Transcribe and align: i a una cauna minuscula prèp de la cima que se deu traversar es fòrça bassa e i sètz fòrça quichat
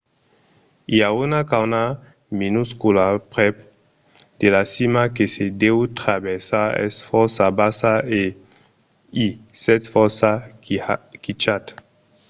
i 0.95 0.97
a 1.07 1.09
una 1.23 1.41
cauna 1.51 1.81
minuscula 2.41 3.05
prèp 3.33 3.55
de 4.39 4.47
la 4.55 4.63
cima 4.73 5.01
que 5.15 5.25
se 5.35 5.45
deu 5.63 5.77
traversar 5.99 6.67
es 6.85 6.95
fòrça 7.09 7.45
bassa 7.59 7.93
e 8.21 8.23
i 9.23 9.25
sètz 9.63 9.85
fòrça 9.93 10.31
quichat 11.23 11.63